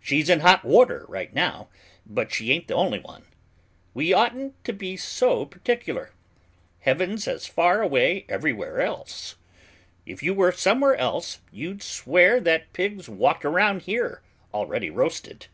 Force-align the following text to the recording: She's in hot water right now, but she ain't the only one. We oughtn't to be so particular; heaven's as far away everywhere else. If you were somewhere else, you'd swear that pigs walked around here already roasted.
She's 0.00 0.28
in 0.28 0.40
hot 0.40 0.64
water 0.64 1.04
right 1.08 1.32
now, 1.32 1.68
but 2.04 2.32
she 2.34 2.50
ain't 2.50 2.66
the 2.66 2.74
only 2.74 2.98
one. 2.98 3.26
We 3.94 4.12
oughtn't 4.12 4.56
to 4.64 4.72
be 4.72 4.96
so 4.96 5.46
particular; 5.46 6.10
heaven's 6.80 7.28
as 7.28 7.46
far 7.46 7.80
away 7.80 8.26
everywhere 8.28 8.80
else. 8.80 9.36
If 10.04 10.20
you 10.20 10.34
were 10.34 10.50
somewhere 10.50 10.96
else, 10.96 11.42
you'd 11.52 11.80
swear 11.80 12.40
that 12.40 12.72
pigs 12.72 13.08
walked 13.08 13.44
around 13.44 13.82
here 13.82 14.20
already 14.52 14.90
roasted. 14.90 15.46